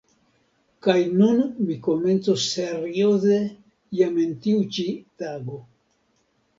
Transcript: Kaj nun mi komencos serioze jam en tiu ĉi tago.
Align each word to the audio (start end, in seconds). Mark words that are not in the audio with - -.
Kaj 0.87 0.95
nun 1.19 1.43
mi 1.67 1.77
komencos 1.89 2.47
serioze 2.55 3.39
jam 4.01 4.21
en 4.27 4.37
tiu 4.45 4.69
ĉi 4.75 4.91
tago. 5.25 5.65